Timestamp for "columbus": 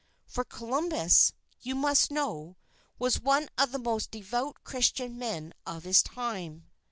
0.43-1.31